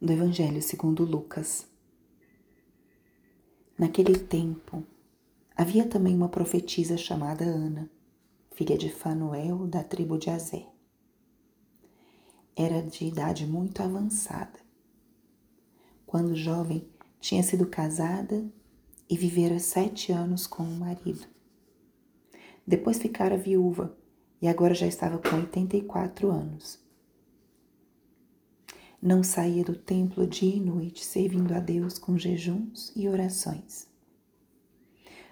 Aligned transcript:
do 0.00 0.12
Evangelho 0.12 0.62
segundo 0.62 1.04
Lucas. 1.04 1.66
Naquele 3.76 4.16
tempo, 4.16 4.84
havia 5.56 5.88
também 5.88 6.14
uma 6.14 6.28
profetisa 6.28 6.96
chamada 6.96 7.44
Ana, 7.44 7.90
filha 8.52 8.78
de 8.78 8.90
Fanuel, 8.90 9.66
da 9.66 9.82
tribo 9.82 10.16
de 10.16 10.30
Azé. 10.30 10.66
Era 12.54 12.80
de 12.80 13.06
idade 13.06 13.44
muito 13.44 13.82
avançada. 13.82 14.60
Quando 16.06 16.36
jovem, 16.36 16.88
tinha 17.20 17.42
sido 17.42 17.66
casada 17.66 18.48
e 19.10 19.16
vivera 19.16 19.58
sete 19.58 20.12
anos 20.12 20.46
com 20.46 20.62
o 20.62 20.78
marido. 20.78 21.26
Depois 22.64 22.98
ficara 22.98 23.36
viúva 23.36 23.96
e 24.40 24.46
agora 24.46 24.74
já 24.74 24.86
estava 24.86 25.18
com 25.18 25.36
84 25.36 26.30
anos. 26.30 26.87
Não 29.00 29.22
saía 29.22 29.64
do 29.64 29.76
templo 29.76 30.26
dia 30.26 30.56
e 30.56 30.60
noite 30.60 31.04
servindo 31.04 31.52
a 31.52 31.60
Deus 31.60 31.98
com 31.98 32.18
jejuns 32.18 32.92
e 32.96 33.08
orações. 33.08 33.88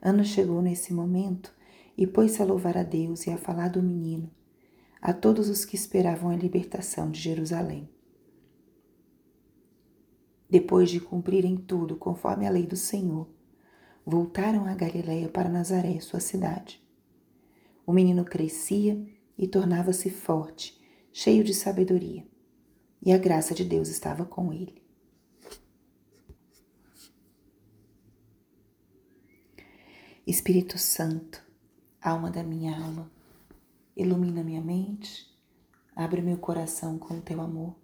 Ana 0.00 0.24
chegou 0.24 0.62
nesse 0.62 0.92
momento 0.92 1.52
e 1.96 2.06
pôs-se 2.06 2.40
a 2.40 2.44
louvar 2.44 2.76
a 2.78 2.82
Deus 2.82 3.26
e 3.26 3.30
a 3.30 3.36
falar 3.36 3.68
do 3.68 3.82
menino 3.82 4.30
a 5.00 5.12
todos 5.12 5.48
os 5.48 5.64
que 5.64 5.76
esperavam 5.76 6.30
a 6.30 6.36
libertação 6.36 7.10
de 7.10 7.18
Jerusalém. 7.20 7.88
Depois 10.48 10.90
de 10.90 11.00
cumprirem 11.00 11.56
tudo 11.56 11.96
conforme 11.96 12.46
a 12.46 12.50
lei 12.50 12.66
do 12.66 12.76
Senhor, 12.76 13.28
voltaram 14.04 14.66
a 14.66 14.74
Galiléia 14.74 15.28
para 15.28 15.48
Nazaré, 15.48 16.00
sua 16.00 16.20
cidade. 16.20 16.82
O 17.86 17.92
menino 17.92 18.24
crescia 18.24 19.02
e 19.38 19.46
tornava-se 19.46 20.10
forte, 20.10 20.78
cheio 21.12 21.42
de 21.42 21.54
sabedoria, 21.54 22.26
e 23.02 23.12
a 23.12 23.18
graça 23.18 23.54
de 23.54 23.64
Deus 23.64 23.88
estava 23.88 24.24
com 24.24 24.52
ele. 24.52 24.80
Espírito 30.26 30.78
Santo, 30.78 31.42
alma 32.00 32.30
da 32.30 32.42
minha 32.42 32.76
alma, 32.76 33.10
ilumina 33.96 34.44
minha 34.44 34.60
mente, 34.60 35.26
abre 35.96 36.20
meu 36.22 36.36
coração 36.36 36.98
com 36.98 37.18
o 37.18 37.22
teu 37.22 37.40
amor, 37.40 37.74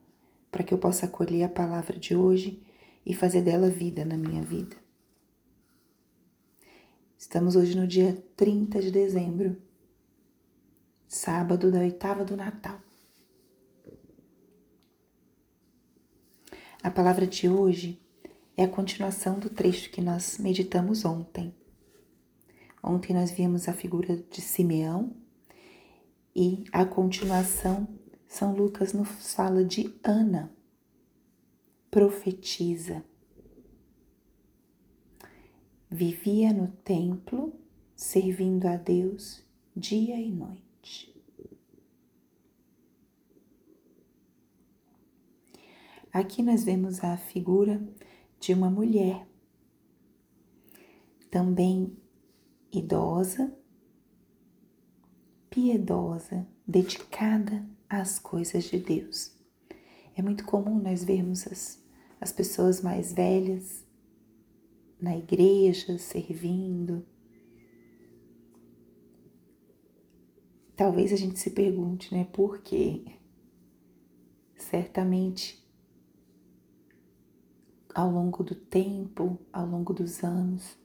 para 0.51 0.63
que 0.63 0.73
eu 0.73 0.79
possa 0.79 1.07
acolher 1.07 1.45
a 1.45 1.49
palavra 1.49 1.99
de 1.99 2.15
hoje 2.15 2.63
e 3.05 3.15
fazer 3.15 3.43
dela 3.43 3.69
vida 3.69 4.05
na 4.05 4.17
minha 4.17 4.43
vida. 4.43 4.77
Estamos 7.19 7.57
hoje 7.57 7.77
no 7.77 7.87
dia 7.87 8.23
30 8.37 8.81
de 8.81 8.91
dezembro, 8.91 9.61
sábado 11.09 11.73
da 11.73 11.81
oitava 11.81 12.25
do 12.25 12.37
Natal. 12.37 12.86
A 16.87 16.91
palavra 16.93 17.27
de 17.27 17.49
hoje 17.49 18.01
é 18.57 18.63
a 18.63 18.69
continuação 18.69 19.41
do 19.41 19.51
trecho 19.51 19.91
que 19.91 20.01
nós 20.01 20.39
meditamos 20.39 21.05
ontem. 21.05 21.53
Ontem 22.81 23.13
nós 23.13 23.29
vimos 23.29 23.69
a 23.69 23.73
figura 23.73 24.17
de 24.17 24.41
Simeão 24.41 25.13
e 26.33 26.63
a 26.71 26.85
continuação, 26.85 27.89
São 28.29 28.55
Lucas 28.55 28.93
nos 28.93 29.35
fala 29.35 29.65
de 29.65 29.93
Ana, 30.05 30.55
profetiza. 31.91 33.05
Vivia 35.91 36.53
no 36.53 36.69
templo, 36.69 37.53
servindo 37.97 38.65
a 38.67 38.77
Deus 38.77 39.45
dia 39.75 40.21
e 40.21 40.31
noite. 40.31 41.16
Aqui 46.19 46.43
nós 46.43 46.65
vemos 46.65 47.05
a 47.05 47.15
figura 47.19 47.79
de 48.41 48.55
uma 48.55 48.71
mulher, 48.71 49.29
também 51.31 51.95
idosa, 52.73 53.55
piedosa, 55.51 56.49
dedicada 56.67 57.69
às 57.87 58.19
coisas 58.19 58.65
de 58.65 58.79
Deus. 58.79 59.37
É 60.17 60.23
muito 60.23 60.47
comum 60.47 60.81
nós 60.81 61.05
vermos 61.05 61.47
as, 61.49 61.85
as 62.19 62.33
pessoas 62.33 62.81
mais 62.81 63.13
velhas 63.13 63.85
na 64.99 65.19
igreja 65.19 65.99
servindo. 65.99 67.07
Talvez 70.75 71.13
a 71.13 71.17
gente 71.17 71.39
se 71.39 71.51
pergunte, 71.51 72.15
né, 72.15 72.25
por 72.33 72.63
quê? 72.63 73.05
Certamente 74.57 75.66
ao 77.97 78.11
longo 78.11 78.45
do 78.45 78.55
tempo, 78.55 79.39
ao 79.51 79.65
longo 79.67 79.95
dos 79.95 80.23
anos, 80.23 80.77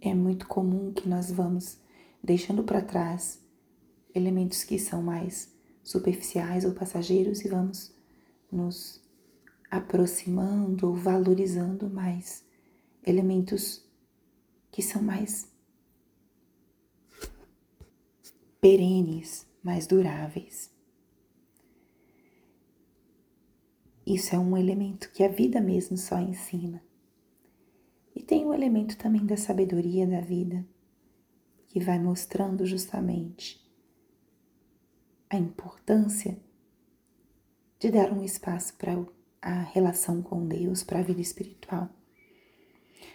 é 0.00 0.12
muito 0.12 0.48
comum 0.48 0.92
que 0.92 1.08
nós 1.08 1.30
vamos 1.30 1.78
deixando 2.20 2.64
para 2.64 2.82
trás 2.82 3.40
elementos 4.12 4.64
que 4.64 4.76
são 4.76 5.00
mais 5.00 5.54
superficiais 5.84 6.64
ou 6.64 6.72
passageiros 6.72 7.44
e 7.44 7.48
vamos 7.48 7.94
nos 8.50 9.00
aproximando 9.70 10.88
ou 10.88 10.96
valorizando 10.96 11.88
mais 11.88 12.44
elementos 13.06 13.88
que 14.72 14.82
são 14.82 15.00
mais 15.00 15.48
perenes, 18.60 19.46
mais 19.62 19.86
duráveis. 19.86 20.76
Isso 24.08 24.34
é 24.34 24.38
um 24.38 24.56
elemento 24.56 25.10
que 25.12 25.22
a 25.22 25.28
vida 25.28 25.60
mesmo 25.60 25.98
só 25.98 26.18
ensina. 26.18 26.82
E 28.16 28.22
tem 28.22 28.46
o 28.46 28.48
um 28.48 28.54
elemento 28.54 28.96
também 28.96 29.26
da 29.26 29.36
sabedoria 29.36 30.06
da 30.06 30.22
vida, 30.22 30.66
que 31.66 31.78
vai 31.78 31.98
mostrando 31.98 32.64
justamente 32.64 33.62
a 35.28 35.36
importância 35.36 36.38
de 37.78 37.90
dar 37.90 38.10
um 38.10 38.24
espaço 38.24 38.78
para 38.78 38.96
a 39.42 39.60
relação 39.60 40.22
com 40.22 40.48
Deus, 40.48 40.82
para 40.82 41.00
a 41.00 41.02
vida 41.02 41.20
espiritual. 41.20 41.90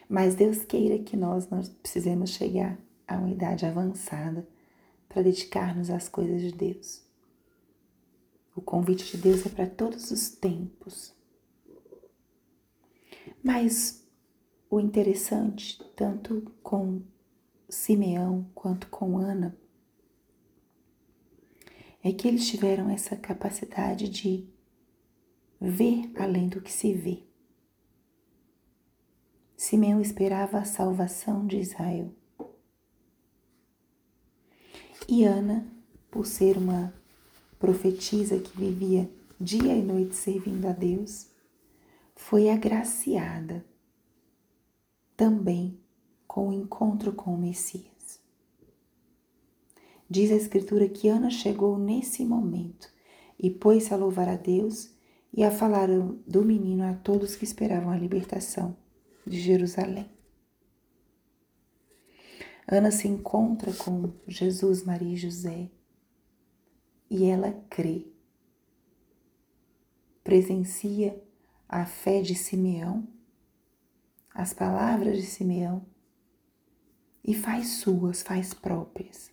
Mas 0.07 0.35
Deus 0.35 0.63
queira 0.63 0.99
que 0.99 1.17
nós 1.17 1.49
não 1.49 1.63
precisemos 1.81 2.29
chegar 2.29 2.77
a 3.07 3.17
uma 3.17 3.31
idade 3.31 3.65
avançada 3.65 4.47
para 5.09 5.23
dedicar-nos 5.23 5.89
às 5.89 6.07
coisas 6.07 6.39
de 6.39 6.51
Deus. 6.51 7.02
O 8.55 8.61
convite 8.61 9.17
de 9.17 9.17
Deus 9.17 9.45
é 9.45 9.49
para 9.49 9.67
todos 9.67 10.11
os 10.11 10.29
tempos. 10.29 11.15
Mas 13.43 14.07
o 14.69 14.79
interessante, 14.79 15.83
tanto 15.95 16.41
com 16.61 17.01
Simeão 17.67 18.49
quanto 18.53 18.87
com 18.87 19.17
Ana, 19.17 19.57
é 22.03 22.11
que 22.11 22.27
eles 22.27 22.47
tiveram 22.47 22.89
essa 22.89 23.15
capacidade 23.15 24.09
de 24.09 24.47
ver 25.59 26.11
além 26.15 26.49
do 26.49 26.61
que 26.61 26.71
se 26.71 26.93
vê. 26.93 27.23
Simeão 29.55 30.01
esperava 30.01 30.57
a 30.57 30.65
salvação 30.65 31.47
de 31.47 31.57
Israel. 31.57 32.13
E 35.07 35.23
Ana, 35.23 35.65
por 36.11 36.25
ser 36.25 36.57
uma 36.57 36.93
profetisa 37.63 38.37
que 38.39 38.57
vivia 38.57 39.09
dia 39.39 39.73
e 39.73 39.81
noite 39.81 40.17
servindo 40.17 40.65
a 40.65 40.73
Deus, 40.73 41.29
foi 42.13 42.49
agraciada 42.49 43.63
também 45.15 45.79
com 46.27 46.49
o 46.49 46.53
encontro 46.53 47.13
com 47.13 47.33
o 47.33 47.37
Messias. 47.37 48.19
Diz 50.09 50.29
a 50.29 50.35
Escritura 50.35 50.89
que 50.89 51.07
Ana 51.07 51.29
chegou 51.29 51.79
nesse 51.79 52.25
momento 52.25 52.91
e 53.39 53.49
pôs-se 53.49 53.93
a 53.93 53.97
louvar 53.97 54.27
a 54.27 54.35
Deus 54.35 54.93
e 55.33 55.41
a 55.41 55.49
falar 55.49 55.87
do 55.87 56.43
menino 56.43 56.83
a 56.83 56.93
todos 56.93 57.37
que 57.37 57.45
esperavam 57.45 57.91
a 57.91 57.97
libertação 57.97 58.75
de 59.25 59.39
Jerusalém. 59.39 60.11
Ana 62.67 62.91
se 62.91 63.07
encontra 63.07 63.71
com 63.71 64.11
Jesus, 64.27 64.83
Maria 64.83 65.13
e 65.13 65.15
José 65.15 65.71
e 67.13 67.25
ela 67.25 67.53
crê. 67.69 68.07
Presencia 70.23 71.21
a 71.69 71.85
fé 71.85 72.21
de 72.21 72.33
Simeão 72.33 73.07
as 74.33 74.51
palavras 74.51 75.17
de 75.17 75.27
Simeão 75.27 75.85
e 77.23 77.35
faz 77.35 77.67
suas, 77.67 78.23
faz 78.23 78.51
próprias. 78.51 79.31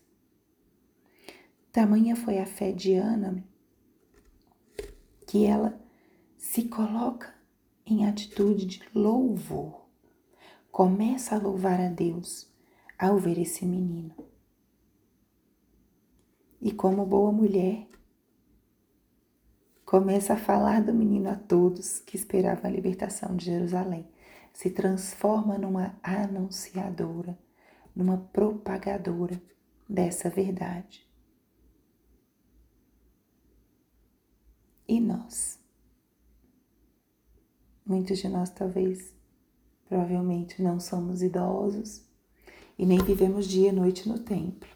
Tamanha 1.72 2.14
foi 2.14 2.38
a 2.38 2.44
fé 2.44 2.70
de 2.70 2.94
Ana 2.94 3.42
que 5.26 5.46
ela 5.46 5.80
se 6.36 6.64
coloca 6.64 7.32
em 7.86 8.06
atitude 8.06 8.66
de 8.66 8.82
louvor, 8.94 9.86
começa 10.70 11.34
a 11.34 11.38
louvar 11.38 11.80
a 11.80 11.88
Deus 11.88 12.52
ao 12.98 13.16
ver 13.16 13.38
esse 13.38 13.64
menino. 13.64 14.29
E 16.60 16.72
como 16.72 17.06
boa 17.06 17.32
mulher, 17.32 17.88
começa 19.84 20.34
a 20.34 20.36
falar 20.36 20.82
do 20.82 20.92
menino 20.92 21.30
a 21.30 21.34
todos 21.34 22.00
que 22.00 22.16
esperavam 22.16 22.70
a 22.70 22.72
libertação 22.72 23.34
de 23.34 23.46
Jerusalém. 23.46 24.06
Se 24.52 24.70
transforma 24.70 25.56
numa 25.56 25.98
anunciadora, 26.02 27.38
numa 27.96 28.18
propagadora 28.18 29.40
dessa 29.88 30.28
verdade. 30.28 31.08
E 34.86 35.00
nós? 35.00 35.58
Muitos 37.86 38.18
de 38.18 38.28
nós, 38.28 38.50
talvez, 38.50 39.14
provavelmente, 39.88 40.62
não 40.62 40.78
somos 40.78 41.22
idosos 41.22 42.04
e 42.78 42.84
nem 42.84 42.98
vivemos 42.98 43.46
dia 43.46 43.70
e 43.70 43.72
noite 43.72 44.08
no 44.08 44.18
templo, 44.18 44.68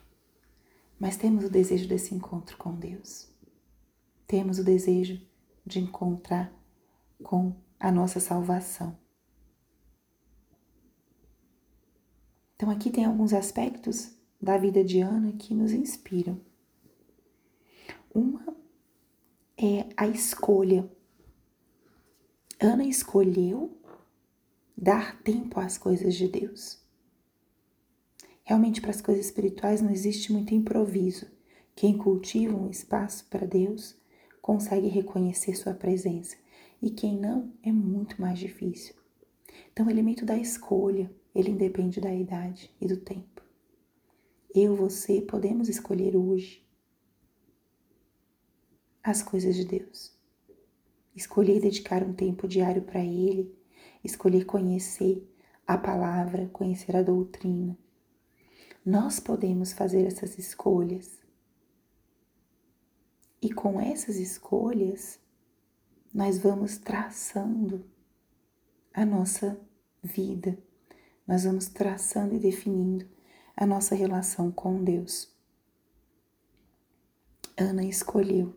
mas 0.98 1.16
temos 1.16 1.44
o 1.44 1.50
desejo 1.50 1.88
desse 1.88 2.14
encontro 2.14 2.56
com 2.56 2.74
Deus. 2.74 3.28
Temos 4.26 4.58
o 4.58 4.64
desejo 4.64 5.20
de 5.64 5.80
encontrar 5.80 6.52
com 7.22 7.54
a 7.78 7.90
nossa 7.90 8.20
salvação. 8.20 8.96
Então, 12.56 12.70
aqui 12.70 12.90
tem 12.90 13.04
alguns 13.04 13.32
aspectos 13.32 14.16
da 14.40 14.56
vida 14.56 14.84
de 14.84 15.00
Ana 15.00 15.32
que 15.32 15.54
nos 15.54 15.72
inspiram. 15.72 16.40
Uma 18.14 18.56
é 19.56 19.86
a 19.96 20.06
escolha. 20.06 20.88
Ana 22.60 22.84
escolheu 22.84 23.76
dar 24.76 25.20
tempo 25.22 25.58
às 25.58 25.76
coisas 25.76 26.14
de 26.14 26.28
Deus. 26.28 26.83
Realmente, 28.44 28.80
para 28.80 28.90
as 28.90 29.00
coisas 29.00 29.24
espirituais 29.24 29.80
não 29.80 29.90
existe 29.90 30.30
muito 30.30 30.54
improviso. 30.54 31.26
Quem 31.74 31.96
cultiva 31.96 32.54
um 32.54 32.70
espaço 32.70 33.26
para 33.30 33.46
Deus 33.46 33.96
consegue 34.42 34.86
reconhecer 34.88 35.54
sua 35.54 35.72
presença, 35.72 36.36
e 36.82 36.90
quem 36.90 37.18
não 37.18 37.50
é 37.62 37.72
muito 37.72 38.20
mais 38.20 38.38
difícil. 38.38 38.94
Então, 39.72 39.86
o 39.86 39.90
elemento 39.90 40.26
da 40.26 40.36
escolha, 40.36 41.10
ele 41.34 41.50
independe 41.50 42.00
da 42.00 42.14
idade 42.14 42.70
e 42.78 42.86
do 42.86 42.98
tempo. 42.98 43.42
Eu, 44.54 44.76
você, 44.76 45.22
podemos 45.22 45.68
escolher 45.68 46.14
hoje 46.14 46.62
as 49.02 49.22
coisas 49.22 49.56
de 49.56 49.64
Deus. 49.64 50.12
Escolher 51.16 51.60
dedicar 51.60 52.02
um 52.02 52.12
tempo 52.12 52.46
diário 52.46 52.82
para 52.82 53.04
Ele, 53.04 53.54
escolher 54.02 54.44
conhecer 54.44 55.26
a 55.66 55.78
palavra, 55.78 56.48
conhecer 56.52 56.94
a 56.96 57.02
doutrina. 57.02 57.76
Nós 58.84 59.18
podemos 59.18 59.72
fazer 59.72 60.06
essas 60.06 60.38
escolhas. 60.38 61.18
E 63.40 63.52
com 63.52 63.80
essas 63.80 64.16
escolhas, 64.16 65.18
nós 66.12 66.38
vamos 66.38 66.78
traçando 66.78 67.84
a 68.92 69.04
nossa 69.04 69.58
vida, 70.02 70.58
nós 71.26 71.44
vamos 71.44 71.66
traçando 71.68 72.34
e 72.34 72.38
definindo 72.38 73.06
a 73.56 73.66
nossa 73.66 73.94
relação 73.94 74.50
com 74.52 74.84
Deus. 74.84 75.32
Ana 77.56 77.84
escolheu 77.84 78.54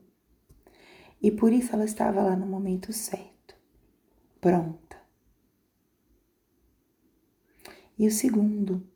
e 1.22 1.32
por 1.32 1.52
isso 1.52 1.74
ela 1.74 1.86
estava 1.86 2.22
lá 2.22 2.36
no 2.36 2.46
momento 2.46 2.94
certo, 2.94 3.56
pronta. 4.40 4.98
E 7.98 8.08
o 8.08 8.12
segundo, 8.12 8.88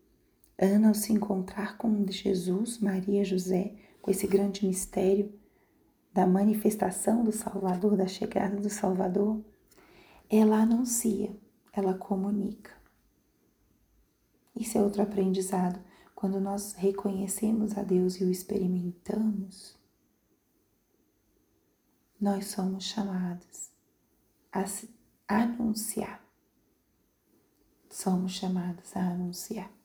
Ana, 0.64 0.90
ao 0.90 0.94
se 0.94 1.12
encontrar 1.12 1.76
com 1.76 2.06
Jesus, 2.08 2.78
Maria, 2.78 3.26
José, 3.26 3.74
com 4.00 4.12
esse 4.12 4.28
grande 4.28 4.64
mistério 4.64 5.34
da 6.14 6.28
manifestação 6.28 7.24
do 7.24 7.32
Salvador, 7.32 7.98
da 7.98 8.06
chegada 8.06 8.58
do 8.58 8.70
Salvador, 8.70 9.44
ela 10.30 10.58
anuncia, 10.62 11.36
ela 11.74 11.96
comunica. 11.96 12.72
Isso 14.56 14.78
é 14.78 14.82
outro 14.84 15.02
aprendizado. 15.02 15.84
Quando 16.14 16.40
nós 16.40 16.74
reconhecemos 16.74 17.76
a 17.76 17.82
Deus 17.82 18.22
e 18.22 18.24
o 18.24 18.30
experimentamos, 18.30 19.76
nós 22.20 22.46
somos 22.46 22.84
chamados 22.84 23.72
a 24.52 24.64
anunciar. 25.28 26.24
Somos 27.90 28.34
chamados 28.34 28.96
a 28.96 29.00
anunciar. 29.00 29.81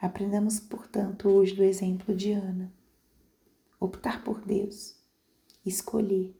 Aprendamos, 0.00 0.60
portanto, 0.60 1.28
hoje 1.28 1.56
do 1.56 1.64
exemplo 1.64 2.14
de 2.14 2.30
Ana. 2.30 2.72
Optar 3.80 4.22
por 4.22 4.40
Deus, 4.40 4.94
escolher, 5.66 6.32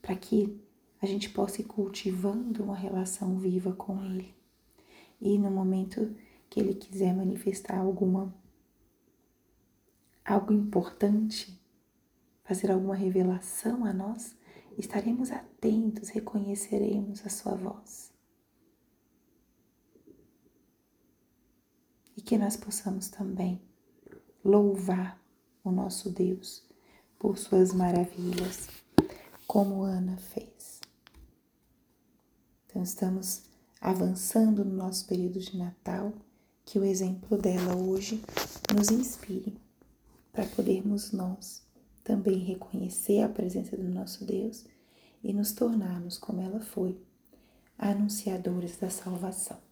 para 0.00 0.14
que 0.14 0.60
a 1.00 1.06
gente 1.06 1.28
possa 1.30 1.60
ir 1.60 1.64
cultivando 1.64 2.62
uma 2.62 2.76
relação 2.76 3.36
viva 3.36 3.72
com 3.72 4.04
Ele. 4.04 4.32
E 5.20 5.36
no 5.38 5.50
momento 5.50 6.14
que 6.48 6.60
Ele 6.60 6.74
quiser 6.74 7.12
manifestar 7.12 7.78
alguma 7.78 8.32
algo 10.24 10.52
importante, 10.52 11.60
fazer 12.44 12.70
alguma 12.70 12.94
revelação 12.94 13.84
a 13.84 13.92
nós, 13.92 14.36
estaremos 14.78 15.32
atentos, 15.32 16.10
reconheceremos 16.10 17.26
a 17.26 17.28
sua 17.28 17.56
voz. 17.56 18.11
E 22.22 22.24
que 22.24 22.38
nós 22.38 22.56
possamos 22.56 23.08
também 23.08 23.60
louvar 24.44 25.20
o 25.64 25.72
nosso 25.72 26.08
Deus 26.08 26.62
por 27.18 27.36
suas 27.36 27.74
maravilhas, 27.74 28.68
como 29.44 29.82
Ana 29.82 30.16
fez. 30.16 30.80
Então, 32.64 32.80
estamos 32.80 33.42
avançando 33.80 34.64
no 34.64 34.72
nosso 34.72 35.04
período 35.08 35.40
de 35.40 35.58
Natal, 35.58 36.12
que 36.64 36.78
o 36.78 36.84
exemplo 36.84 37.36
dela 37.36 37.74
hoje 37.74 38.22
nos 38.72 38.88
inspire 38.92 39.58
para 40.30 40.46
podermos 40.46 41.10
nós 41.10 41.60
também 42.04 42.38
reconhecer 42.38 43.20
a 43.20 43.28
presença 43.28 43.76
do 43.76 43.88
nosso 43.88 44.24
Deus 44.24 44.64
e 45.24 45.32
nos 45.32 45.50
tornarmos, 45.50 46.18
como 46.18 46.40
ela 46.40 46.60
foi, 46.60 46.96
anunciadores 47.76 48.76
da 48.76 48.90
salvação. 48.90 49.71